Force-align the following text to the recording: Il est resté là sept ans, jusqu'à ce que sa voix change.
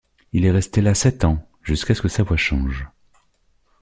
Il 0.33 0.45
est 0.45 0.49
resté 0.51 0.81
là 0.81 0.95
sept 0.95 1.25
ans, 1.25 1.47
jusqu'à 1.61 1.93
ce 1.93 2.01
que 2.01 2.07
sa 2.07 2.23
voix 2.23 2.35
change. 2.35 2.87